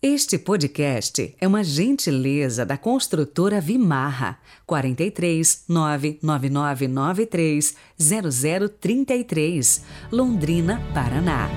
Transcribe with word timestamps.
Este 0.00 0.38
podcast 0.38 1.34
é 1.40 1.48
uma 1.48 1.64
gentileza 1.64 2.64
da 2.64 2.78
construtora 2.78 3.60
Vimarra 3.60 4.38
43 4.64 5.64
99993 5.68 7.74
0033, 8.78 9.82
Londrina, 10.12 10.80
Paraná. 10.94 11.48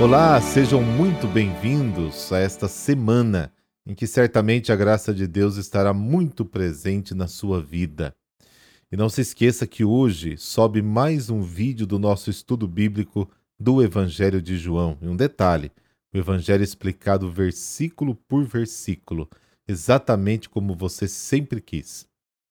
Olá, 0.00 0.40
sejam 0.40 0.82
muito 0.82 1.26
bem-vindos 1.26 2.32
a 2.32 2.38
esta 2.38 2.66
semana 2.66 3.52
em 3.86 3.94
que 3.94 4.06
certamente 4.06 4.72
a 4.72 4.76
graça 4.76 5.12
de 5.12 5.26
Deus 5.26 5.58
estará 5.58 5.92
muito 5.92 6.46
presente 6.46 7.14
na 7.14 7.28
sua 7.28 7.62
vida. 7.62 8.14
E 8.92 8.96
não 8.96 9.08
se 9.08 9.20
esqueça 9.20 9.68
que 9.68 9.84
hoje 9.84 10.36
sobe 10.36 10.82
mais 10.82 11.30
um 11.30 11.42
vídeo 11.42 11.86
do 11.86 11.96
nosso 11.96 12.28
estudo 12.28 12.66
bíblico 12.66 13.30
do 13.56 13.80
Evangelho 13.80 14.42
de 14.42 14.58
João. 14.58 14.98
E 15.00 15.06
um 15.06 15.14
detalhe: 15.14 15.70
o 16.12 16.18
Evangelho 16.18 16.64
explicado 16.64 17.30
versículo 17.30 18.16
por 18.16 18.44
versículo, 18.44 19.30
exatamente 19.68 20.48
como 20.48 20.74
você 20.74 21.06
sempre 21.06 21.60
quis. 21.60 22.04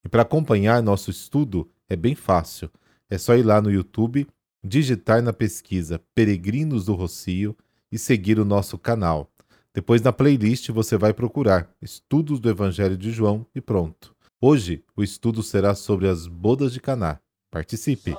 E 0.05 0.07
para 0.07 0.21
acompanhar 0.21 0.81
nosso 0.81 1.11
estudo 1.11 1.69
é 1.89 1.95
bem 1.97 2.15
fácil. 2.15 2.71
É 3.09 3.17
só 3.17 3.35
ir 3.35 3.43
lá 3.43 3.61
no 3.61 3.69
YouTube, 3.69 4.25
digitar 4.63 5.21
na 5.21 5.33
pesquisa 5.33 6.01
Peregrinos 6.15 6.85
do 6.85 6.93
Rocio 6.95 7.53
e 7.91 7.97
seguir 7.97 8.39
o 8.39 8.45
nosso 8.45 8.77
canal. 8.77 9.29
Depois 9.73 10.01
na 10.01 10.13
playlist 10.13 10.69
você 10.69 10.95
vai 10.95 11.13
procurar 11.13 11.69
Estudos 11.81 12.39
do 12.39 12.49
Evangelho 12.49 12.95
de 12.95 13.11
João 13.11 13.45
e 13.53 13.59
pronto. 13.59 14.15
Hoje 14.41 14.85
o 14.95 15.03
estudo 15.03 15.43
será 15.43 15.75
sobre 15.75 16.07
as 16.07 16.25
bodas 16.25 16.71
de 16.71 16.79
Caná. 16.79 17.19
Participe! 17.51 18.15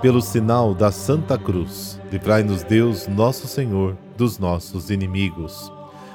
Pelo 0.00 0.22
sinal 0.22 0.74
da 0.74 0.90
Santa 0.90 1.36
Cruz, 1.36 2.00
livrai-nos 2.10 2.62
Deus, 2.62 3.06
nosso 3.06 3.46
Senhor, 3.46 3.98
dos 4.16 4.38
nossos 4.38 4.88
inimigos. 4.88 5.70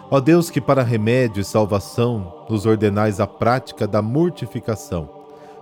Ó 0.09 0.19
Deus, 0.19 0.49
que 0.49 0.59
para 0.59 0.81
remédio 0.81 1.39
e 1.39 1.45
salvação 1.45 2.47
nos 2.49 2.65
ordenais 2.65 3.19
a 3.19 3.27
prática 3.27 3.87
da 3.87 4.01
mortificação, 4.01 5.07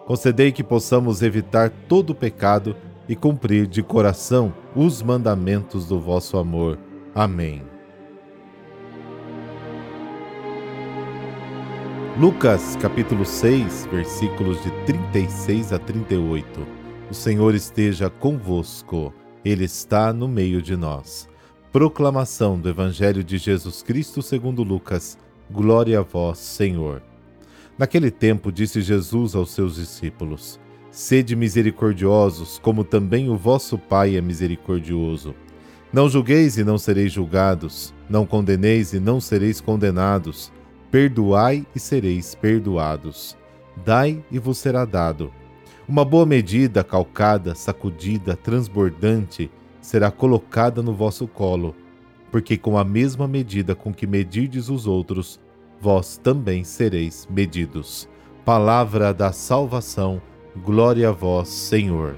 concedei 0.08 0.54
que 0.54 0.64
possamos 0.64 1.22
evitar 1.22 1.70
todo 1.70 2.16
pecado 2.16 2.78
e 3.10 3.16
cumprir 3.16 3.68
de 3.68 3.84
coração 3.84 4.54
os 4.74 5.02
mandamentos 5.02 5.86
do 5.86 6.00
vosso 6.00 6.38
amor. 6.38 6.80
Amém. 7.14 7.75
Lucas 12.18 12.78
capítulo 12.78 13.26
6, 13.26 13.90
versículos 13.92 14.64
de 14.64 14.72
36 14.86 15.74
a 15.74 15.78
38. 15.78 16.66
O 17.12 17.14
Senhor 17.14 17.54
esteja 17.54 18.10
convosco, 18.10 19.14
Ele 19.44 19.66
está 19.66 20.14
no 20.14 20.26
meio 20.26 20.62
de 20.62 20.78
nós. 20.78 21.28
Proclamação 21.74 22.58
do 22.58 22.70
Evangelho 22.70 23.22
de 23.22 23.38
Jesus 23.38 23.84
Cristo 23.84 24.22
segundo 24.22 24.64
Lucas. 24.64 25.18
Glória 25.52 26.00
a 26.00 26.04
vós, 26.04 26.38
Senhor. 26.38 27.04
Naquele 27.78 28.10
tempo 28.10 28.50
disse 28.50 28.82
Jesus 28.82 29.36
aos 29.36 29.52
seus 29.52 29.76
discípulos: 29.76 30.58
Sede 30.90 31.36
misericordiosos, 31.36 32.58
como 32.60 32.86
também 32.86 33.30
o 33.30 33.36
vosso 33.36 33.78
Pai 33.78 34.16
é 34.16 34.22
misericordioso. 34.22 35.36
Não 35.92 36.08
julgueis 36.08 36.58
e 36.58 36.64
não 36.64 36.78
sereis 36.78 37.12
julgados, 37.12 37.94
não 38.10 38.26
condeneis 38.26 38.94
e 38.94 39.02
não 39.02 39.20
sereis 39.20 39.60
condenados 39.60 40.50
Perdoai 40.96 41.68
e 41.76 41.80
sereis 41.80 42.36
perdoados. 42.36 43.36
Dai 43.84 44.24
e 44.32 44.40
vos 44.40 44.58
será 44.58 44.86
dado. 44.86 45.30
Uma 45.86 46.06
boa 46.06 46.26
medida, 46.26 46.86
calcada, 46.86 47.54
sacudida, 47.54 48.34
transbordante, 48.38 49.52
será 49.82 50.10
colocada 50.10 50.82
no 50.82 50.94
vosso 50.94 51.28
colo, 51.28 51.76
porque 52.32 52.56
com 52.56 52.78
a 52.78 52.86
mesma 52.86 53.28
medida 53.28 53.76
com 53.76 53.94
que 53.94 54.08
medirdes 54.08 54.70
os 54.70 54.88
outros, 54.88 55.38
vós 55.82 56.16
também 56.16 56.64
sereis 56.64 57.28
medidos. 57.30 58.08
Palavra 58.46 59.14
da 59.14 59.34
salvação, 59.34 60.22
glória 60.64 61.10
a 61.10 61.12
vós, 61.12 61.50
Senhor. 61.50 62.16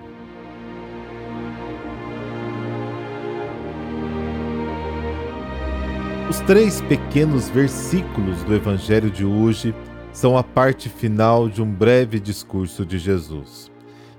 Os 6.30 6.42
três 6.42 6.82
pequenos 6.82 7.48
versículos 7.48 8.44
do 8.44 8.54
Evangelho 8.54 9.10
de 9.10 9.24
hoje 9.24 9.74
são 10.12 10.38
a 10.38 10.44
parte 10.44 10.90
final 10.90 11.48
de 11.48 11.62
um 11.62 11.74
breve 11.74 12.20
discurso 12.20 12.86
de 12.86 13.00
Jesus. 13.00 13.72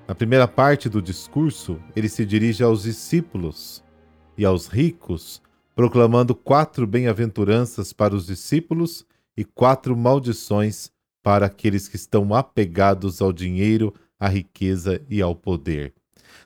Na 0.07 0.15
primeira 0.15 0.49
parte 0.49 0.89
do 0.89 1.03
discurso, 1.03 1.79
ele 1.95 2.09
se 2.09 2.25
dirige 2.25 2.65
aos 2.65 2.85
discípulos 2.85 3.85
e 4.39 4.45
aos 4.47 4.69
ricos, 4.69 5.43
proclamando 5.77 6.35
quatro 6.35 6.87
bem-aventuranças 6.87 7.93
para 7.93 8.15
os 8.15 8.25
discípulos 8.25 9.05
e 9.37 9.45
quatro 9.45 9.95
maldições 9.95 10.91
para 11.23 11.45
aqueles 11.45 11.89
que 11.89 11.97
estão 11.97 12.33
apegados 12.35 13.21
ao 13.21 13.35
dinheiro, 13.35 13.93
à 14.19 14.29
riqueza 14.29 14.99
e 15.11 15.21
ao 15.21 15.35
poder. 15.35 15.93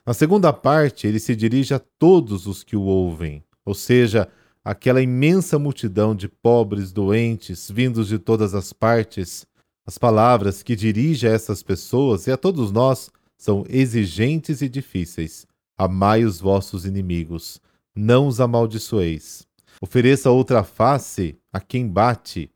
Na 0.05 0.13
segunda 0.13 0.51
parte, 0.51 1.07
ele 1.07 1.19
se 1.19 1.33
dirige 1.37 1.73
a 1.73 1.79
todos 1.79 2.47
os 2.47 2.65
que 2.65 2.75
o 2.75 2.81
ouvem, 2.81 3.45
ou 3.65 3.73
seja, 3.73 4.27
aquela 4.63 5.01
imensa 5.01 5.59
multidão 5.59 6.15
de 6.15 6.27
pobres 6.27 6.91
doentes 6.91 7.69
vindos 7.69 8.07
de 8.07 8.17
todas 8.17 8.53
as 8.53 8.71
partes, 8.71 9.45
as 9.85 9.97
palavras 9.97 10.63
que 10.63 10.75
dirige 10.75 11.27
a 11.27 11.31
essas 11.31 11.61
pessoas 11.61 12.27
e 12.27 12.31
a 12.31 12.37
todos 12.37 12.71
nós 12.71 13.09
são 13.37 13.65
exigentes 13.67 14.61
e 14.61 14.69
difíceis. 14.69 15.45
Amai 15.77 16.23
os 16.23 16.39
vossos 16.39 16.85
inimigos, 16.85 17.59
não 17.93 18.27
os 18.27 18.39
amaldiçoeis. 18.39 19.45
Ofereça 19.81 20.31
outra 20.31 20.63
face 20.63 21.37
a 21.51 21.59
quem 21.59 21.87
bate. 21.87 22.49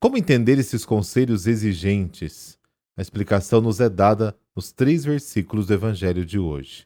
Como 0.00 0.16
entender 0.16 0.58
esses 0.58 0.84
conselhos 0.84 1.46
exigentes? 1.46 2.58
A 2.96 3.02
explicação 3.02 3.60
nos 3.60 3.78
é 3.78 3.88
dada 3.88 4.36
nos 4.56 4.72
três 4.72 5.04
versículos 5.04 5.68
do 5.68 5.74
Evangelho 5.74 6.26
de 6.26 6.36
hoje. 6.36 6.84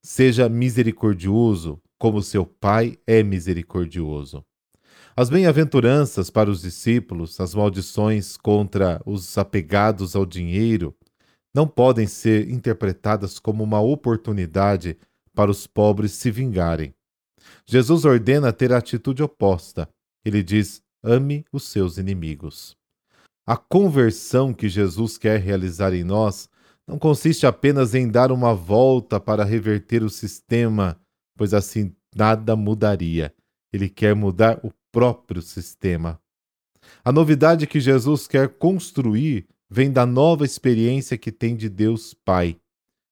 Seja 0.00 0.48
misericordioso, 0.48 1.78
como 2.02 2.20
seu 2.20 2.44
Pai 2.44 2.98
é 3.06 3.22
misericordioso. 3.22 4.44
As 5.16 5.30
bem-aventuranças 5.30 6.30
para 6.30 6.50
os 6.50 6.60
discípulos, 6.60 7.38
as 7.38 7.54
maldições 7.54 8.36
contra 8.36 9.00
os 9.06 9.38
apegados 9.38 10.16
ao 10.16 10.26
dinheiro, 10.26 10.96
não 11.54 11.64
podem 11.64 12.08
ser 12.08 12.50
interpretadas 12.50 13.38
como 13.38 13.62
uma 13.62 13.80
oportunidade 13.80 14.98
para 15.32 15.48
os 15.48 15.68
pobres 15.68 16.10
se 16.10 16.28
vingarem. 16.28 16.92
Jesus 17.64 18.04
ordena 18.04 18.52
ter 18.52 18.72
a 18.72 18.78
atitude 18.78 19.22
oposta. 19.22 19.88
Ele 20.24 20.42
diz: 20.42 20.82
ame 21.04 21.44
os 21.52 21.62
seus 21.68 21.98
inimigos. 21.98 22.76
A 23.46 23.56
conversão 23.56 24.52
que 24.52 24.68
Jesus 24.68 25.16
quer 25.16 25.38
realizar 25.38 25.94
em 25.94 26.02
nós 26.02 26.48
não 26.84 26.98
consiste 26.98 27.46
apenas 27.46 27.94
em 27.94 28.10
dar 28.10 28.32
uma 28.32 28.52
volta 28.56 29.20
para 29.20 29.44
reverter 29.44 30.02
o 30.02 30.10
sistema 30.10 31.00
pois 31.36 31.54
assim 31.54 31.94
nada 32.14 32.54
mudaria. 32.56 33.34
Ele 33.72 33.88
quer 33.88 34.14
mudar 34.14 34.60
o 34.64 34.72
próprio 34.90 35.40
sistema. 35.40 36.20
A 37.04 37.12
novidade 37.12 37.66
que 37.66 37.80
Jesus 37.80 38.26
quer 38.26 38.48
construir 38.48 39.46
vem 39.70 39.90
da 39.90 40.04
nova 40.04 40.44
experiência 40.44 41.16
que 41.16 41.32
tem 41.32 41.56
de 41.56 41.68
Deus 41.68 42.12
Pai, 42.12 42.56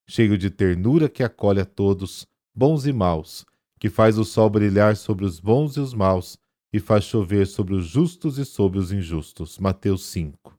cheio 0.08 0.36
de 0.36 0.50
ternura 0.50 1.08
que 1.08 1.22
acolhe 1.22 1.60
a 1.60 1.64
todos, 1.64 2.26
bons 2.54 2.86
e 2.86 2.92
maus, 2.92 3.46
que 3.78 3.88
faz 3.88 4.18
o 4.18 4.24
sol 4.24 4.50
brilhar 4.50 4.96
sobre 4.96 5.24
os 5.24 5.40
bons 5.40 5.76
e 5.76 5.80
os 5.80 5.94
maus 5.94 6.36
e 6.72 6.78
faz 6.78 7.04
chover 7.04 7.46
sobre 7.46 7.74
os 7.74 7.86
justos 7.86 8.38
e 8.38 8.44
sobre 8.44 8.78
os 8.78 8.92
injustos. 8.92 9.58
Mateus 9.58 10.04
5. 10.06 10.54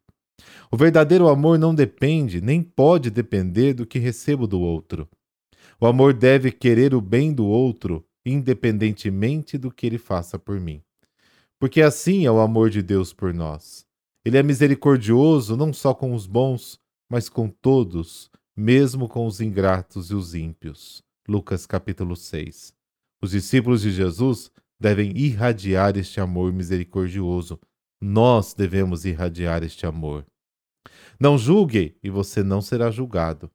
O 0.72 0.78
verdadeiro 0.78 1.28
amor 1.28 1.60
não 1.60 1.74
depende, 1.74 2.42
nem 2.42 2.64
pode 2.64 3.10
depender 3.10 3.74
do 3.74 3.86
que 3.86 4.00
recebo 4.00 4.48
do 4.48 4.60
outro. 4.60 5.08
O 5.84 5.88
amor 5.88 6.14
deve 6.14 6.52
querer 6.52 6.94
o 6.94 7.02
bem 7.02 7.34
do 7.34 7.44
outro, 7.48 8.06
independentemente 8.24 9.58
do 9.58 9.72
que 9.72 9.88
ele 9.88 9.98
faça 9.98 10.38
por 10.38 10.60
mim. 10.60 10.80
Porque 11.60 11.82
assim 11.82 12.24
é 12.24 12.32
o 12.32 12.40
amor 12.40 12.70
de 12.70 12.84
Deus 12.84 13.12
por 13.12 13.34
nós. 13.34 13.84
Ele 14.24 14.38
é 14.38 14.44
misericordioso 14.44 15.58
não 15.58 15.74
só 15.74 15.92
com 15.96 16.14
os 16.14 16.28
bons, 16.28 16.80
mas 17.10 17.28
com 17.28 17.50
todos, 17.50 18.30
mesmo 18.56 19.10
com 19.10 19.26
os 19.26 19.42
ingratos 19.42 20.12
e 20.12 20.14
os 20.14 20.36
ímpios. 20.36 21.02
Lucas 21.28 21.66
capítulo 21.66 22.16
6. 22.16 22.76
Os 23.20 23.32
discípulos 23.32 23.82
de 23.82 23.90
Jesus 23.90 24.52
devem 24.80 25.18
irradiar 25.18 25.98
este 25.98 26.20
amor 26.20 26.54
misericordioso. 26.54 27.60
Nós 28.00 28.54
devemos 28.54 29.04
irradiar 29.04 29.64
este 29.64 29.88
amor. 29.88 30.28
Não 31.20 31.40
julgue 31.40 31.98
e 32.04 32.10
você 32.12 32.44
não 32.44 32.62
será 32.62 32.92
julgado. 32.92 33.50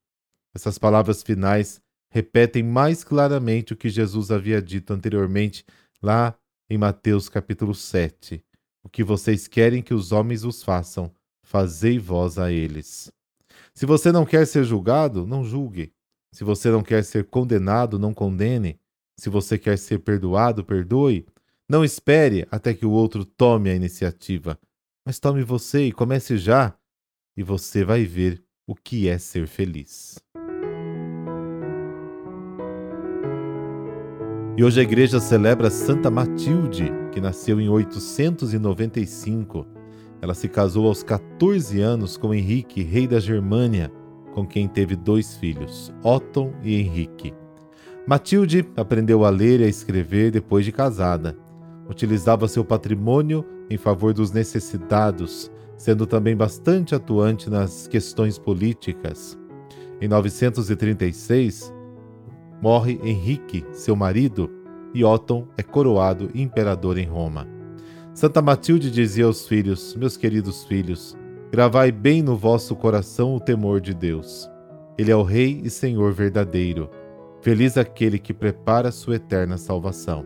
Essas 0.53 0.77
palavras 0.77 1.23
finais 1.23 1.81
repetem 2.11 2.63
mais 2.63 3.05
claramente 3.05 3.73
o 3.73 3.77
que 3.77 3.89
Jesus 3.89 4.31
havia 4.31 4.61
dito 4.61 4.93
anteriormente 4.93 5.65
lá 6.03 6.37
em 6.69 6.79
Mateus 6.79 7.29
capítulo 7.29 7.75
7. 7.75 8.43
O 8.83 8.89
que 8.89 9.03
vocês 9.03 9.49
querem 9.49 9.83
que 9.83 9.95
os 9.95 10.13
homens 10.13 10.45
os 10.45 10.63
façam, 10.63 11.13
fazei 11.43 11.99
vós 11.99 12.39
a 12.39 12.53
eles. 12.53 13.13
Se 13.75 13.85
você 13.85 14.11
não 14.11 14.25
quer 14.25 14.47
ser 14.47 14.65
julgado, 14.65 15.27
não 15.27 15.45
julgue. 15.45 15.93
Se 16.33 16.45
você 16.45 16.71
não 16.71 16.83
quer 16.83 17.05
ser 17.05 17.25
condenado, 17.25 17.99
não 17.99 18.15
condene. 18.15 18.79
Se 19.19 19.29
você 19.29 19.59
quer 19.59 19.79
ser 19.79 19.99
perdoado, 20.01 20.65
perdoe. 20.65 21.27
Não 21.69 21.85
espere 21.85 22.47
até 22.51 22.73
que 22.73 22.87
o 22.87 22.91
outro 22.91 23.25
tome 23.25 23.71
a 23.71 23.75
iniciativa, 23.75 24.59
mas 25.05 25.19
tome 25.19 25.43
você 25.43 25.87
e 25.87 25.93
comece 25.93 26.39
já, 26.39 26.79
e 27.37 27.43
você 27.43 27.85
vai 27.85 28.05
ver 28.05 28.43
o 28.67 28.75
que 28.75 29.09
é 29.09 29.19
ser 29.19 29.49
feliz. 29.49 30.17
E 34.59 34.65
hoje 34.65 34.81
a 34.81 34.83
igreja 34.83 35.21
celebra 35.21 35.69
Santa 35.69 36.11
Matilde, 36.11 36.91
que 37.13 37.21
nasceu 37.21 37.61
em 37.61 37.69
895. 37.69 39.67
Ela 40.23 40.33
se 40.33 40.49
casou 40.49 40.87
aos 40.87 41.03
14 41.03 41.79
anos 41.83 42.17
com 42.17 42.33
Henrique, 42.33 42.83
rei 42.83 43.07
da 43.07 43.21
Germânia, 43.21 43.93
com 44.33 44.47
quem 44.47 44.67
teve 44.67 44.97
dois 44.97 45.37
filhos, 45.37 45.93
Otton 46.03 46.55
e 46.63 46.75
Henrique. 46.75 47.35
Matilde 48.09 48.67
aprendeu 48.79 49.27
a 49.27 49.29
ler 49.29 49.61
e 49.61 49.65
a 49.65 49.69
escrever 49.69 50.31
depois 50.31 50.65
de 50.65 50.73
casada. 50.73 51.37
Utilizava 51.87 52.49
seu 52.49 52.65
patrimônio 52.65 53.45
em 53.69 53.77
favor 53.77 54.15
dos 54.15 54.33
necessitados, 54.33 55.53
sendo 55.77 56.07
também 56.07 56.35
bastante 56.35 56.95
atuante 56.95 57.51
nas 57.51 57.87
questões 57.87 58.39
políticas. 58.39 59.39
Em 60.01 60.09
936, 60.09 61.76
morre 62.61 63.01
Henrique, 63.03 63.65
seu 63.73 63.95
marido, 63.95 64.51
e 64.95 65.05
Otton 65.05 65.47
é 65.57 65.63
coroado 65.63 66.31
imperador 66.35 66.99
em 66.99 67.07
Roma. 67.07 67.47
Santa 68.15 68.41
Matilde 68.41 68.91
dizia 68.91 69.27
aos 69.27 69.47
filhos: 69.47 69.95
Meus 69.95 70.17
queridos 70.17 70.65
filhos, 70.65 71.17
gravai 71.53 71.93
bem 71.93 72.23
no 72.23 72.37
vosso 72.37 72.75
coração 72.75 73.35
o 73.35 73.41
temor 73.41 73.81
de 73.81 73.93
Deus. 73.93 74.51
Ele 74.97 75.11
é 75.11 75.17
o 75.17 75.23
Rei 75.23 75.61
e 75.63 75.69
Senhor 75.69 76.13
verdadeiro. 76.13 76.89
Feliz 77.43 77.77
aquele 77.77 78.19
que 78.19 78.33
prepara 78.33 78.91
sua 78.91 79.17
eterna 79.17 79.59
salvação. 79.59 80.25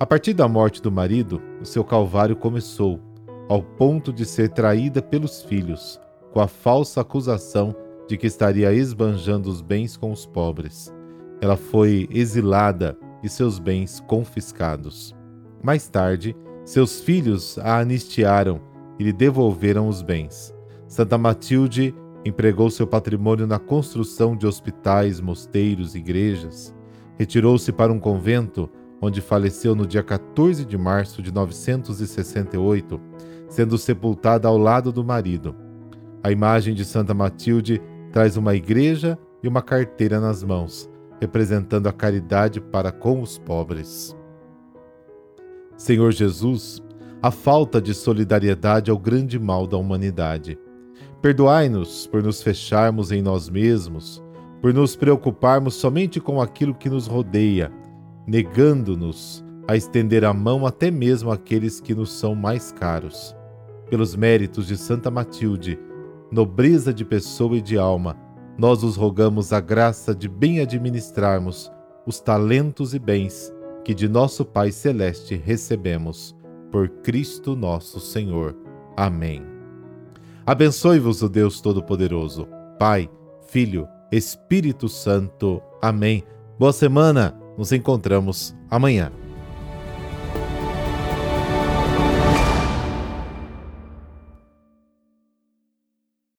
A 0.00 0.06
partir 0.06 0.32
da 0.32 0.48
morte 0.48 0.80
do 0.80 0.90
marido, 0.90 1.40
o 1.60 1.64
seu 1.66 1.84
calvário 1.84 2.34
começou, 2.34 2.98
ao 3.48 3.62
ponto 3.62 4.12
de 4.12 4.24
ser 4.24 4.48
traída 4.48 5.02
pelos 5.02 5.42
filhos, 5.42 6.00
com 6.32 6.40
a 6.40 6.48
falsa 6.48 7.02
acusação 7.02 7.76
de 8.08 8.16
que 8.16 8.26
estaria 8.26 8.72
esbanjando 8.72 9.50
os 9.50 9.60
bens 9.60 9.96
com 9.96 10.10
os 10.10 10.24
pobres. 10.26 10.92
Ela 11.42 11.56
foi 11.56 12.08
exilada 12.08 12.96
e 13.20 13.28
seus 13.28 13.58
bens 13.58 13.98
confiscados. 14.06 15.12
Mais 15.60 15.88
tarde, 15.88 16.36
seus 16.64 17.00
filhos 17.00 17.58
a 17.58 17.80
anistiaram 17.80 18.60
e 18.96 19.02
lhe 19.02 19.12
devolveram 19.12 19.88
os 19.88 20.02
bens. 20.02 20.54
Santa 20.86 21.18
Matilde 21.18 21.92
empregou 22.24 22.70
seu 22.70 22.86
patrimônio 22.86 23.44
na 23.44 23.58
construção 23.58 24.36
de 24.36 24.46
hospitais, 24.46 25.20
mosteiros, 25.20 25.96
igrejas. 25.96 26.72
Retirou-se 27.18 27.72
para 27.72 27.92
um 27.92 27.98
convento, 27.98 28.70
onde 29.00 29.20
faleceu 29.20 29.74
no 29.74 29.84
dia 29.84 30.04
14 30.04 30.64
de 30.64 30.78
março 30.78 31.20
de 31.20 31.34
968, 31.34 33.00
sendo 33.48 33.76
sepultada 33.76 34.46
ao 34.46 34.56
lado 34.56 34.92
do 34.92 35.02
marido. 35.02 35.56
A 36.22 36.30
imagem 36.30 36.72
de 36.72 36.84
Santa 36.84 37.12
Matilde 37.12 37.82
traz 38.12 38.36
uma 38.36 38.54
igreja 38.54 39.18
e 39.42 39.48
uma 39.48 39.60
carteira 39.60 40.20
nas 40.20 40.44
mãos 40.44 40.91
representando 41.22 41.86
a 41.86 41.92
caridade 41.92 42.60
para 42.60 42.90
com 42.90 43.22
os 43.22 43.38
pobres. 43.38 44.16
Senhor 45.76 46.10
Jesus, 46.10 46.82
a 47.22 47.30
falta 47.30 47.80
de 47.80 47.94
solidariedade 47.94 48.90
é 48.90 48.92
o 48.92 48.98
grande 48.98 49.38
mal 49.38 49.64
da 49.64 49.76
humanidade. 49.76 50.58
Perdoai-nos 51.22 52.08
por 52.08 52.24
nos 52.24 52.42
fecharmos 52.42 53.12
em 53.12 53.22
nós 53.22 53.48
mesmos, 53.48 54.20
por 54.60 54.74
nos 54.74 54.96
preocuparmos 54.96 55.74
somente 55.74 56.18
com 56.18 56.40
aquilo 56.40 56.74
que 56.74 56.90
nos 56.90 57.06
rodeia, 57.06 57.70
negando-nos 58.26 59.44
a 59.68 59.76
estender 59.76 60.24
a 60.24 60.34
mão 60.34 60.66
até 60.66 60.90
mesmo 60.90 61.30
àqueles 61.30 61.80
que 61.80 61.94
nos 61.94 62.10
são 62.10 62.34
mais 62.34 62.72
caros. 62.72 63.32
Pelos 63.88 64.16
méritos 64.16 64.66
de 64.66 64.76
Santa 64.76 65.08
Matilde, 65.08 65.78
nobreza 66.32 66.92
de 66.92 67.04
pessoa 67.04 67.56
e 67.58 67.62
de 67.62 67.78
alma, 67.78 68.16
nós 68.58 68.82
os 68.82 68.96
rogamos 68.96 69.52
a 69.52 69.60
graça 69.60 70.14
de 70.14 70.28
bem 70.28 70.60
administrarmos 70.60 71.70
os 72.06 72.20
talentos 72.20 72.94
e 72.94 72.98
bens 72.98 73.52
que 73.84 73.94
de 73.94 74.08
nosso 74.08 74.44
Pai 74.44 74.70
Celeste 74.70 75.34
recebemos, 75.34 76.36
por 76.70 76.88
Cristo 76.88 77.56
nosso 77.56 78.00
Senhor. 78.00 78.56
Amém. 78.96 79.42
Abençoe-vos 80.46 81.22
o 81.22 81.28
Deus 81.28 81.60
Todo-Poderoso, 81.60 82.48
Pai, 82.78 83.10
Filho, 83.48 83.86
Espírito 84.10 84.88
Santo. 84.88 85.60
Amém. 85.80 86.24
Boa 86.58 86.72
semana, 86.72 87.36
nos 87.56 87.72
encontramos 87.72 88.54
amanhã. 88.70 89.21